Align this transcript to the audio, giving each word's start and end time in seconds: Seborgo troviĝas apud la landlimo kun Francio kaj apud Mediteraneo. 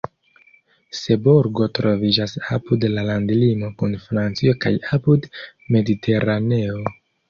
Seborgo 0.99 1.67
troviĝas 1.81 2.33
apud 2.59 2.89
la 2.95 3.05
landlimo 3.11 3.71
kun 3.83 3.97
Francio 4.09 4.59
kaj 4.67 4.77
apud 5.01 5.33
Mediteraneo. 5.75 6.87